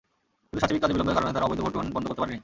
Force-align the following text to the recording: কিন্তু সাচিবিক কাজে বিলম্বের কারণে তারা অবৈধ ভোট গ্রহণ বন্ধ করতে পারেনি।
কিন্তু 0.45 0.61
সাচিবিক 0.63 0.81
কাজে 0.83 0.93
বিলম্বের 0.95 1.15
কারণে 1.17 1.33
তারা 1.35 1.45
অবৈধ 1.47 1.59
ভোট 1.63 1.73
গ্রহণ 1.75 1.87
বন্ধ 1.95 2.05
করতে 2.09 2.21
পারেনি। 2.21 2.37